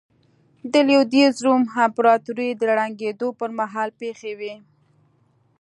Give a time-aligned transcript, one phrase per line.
[0.71, 4.53] د لوېدیځ روم امپراتورۍ د ړنګېدو پرمهال پېښې وې